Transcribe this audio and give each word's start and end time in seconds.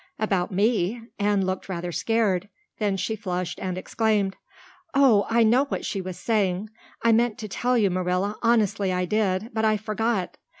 "About 0.17 0.51
me?" 0.51 0.99
Anne 1.19 1.45
looked 1.45 1.69
rather 1.69 1.91
scared. 1.91 2.49
Then 2.79 2.97
she 2.97 3.15
flushed 3.15 3.59
and 3.59 3.77
exclaimed: 3.77 4.35
"Oh, 4.95 5.27
I 5.29 5.43
know 5.43 5.65
what 5.65 5.85
she 5.85 6.01
was 6.01 6.17
saying. 6.17 6.71
I 7.03 7.11
meant 7.11 7.37
to 7.37 7.47
tell 7.47 7.77
you, 7.77 7.91
Marilla, 7.91 8.35
honestly 8.41 8.91
I 8.91 9.05
did, 9.05 9.51
but 9.53 9.63
I 9.63 9.77
forgot. 9.77 10.37